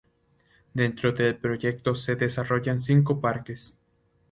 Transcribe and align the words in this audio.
Dentro 0.73 1.11
del 1.11 1.37
Proyecto 1.37 1.93
se 1.93 2.15
desarrollan 2.15 2.79
cinco 2.79 3.21
parques. 3.21 3.71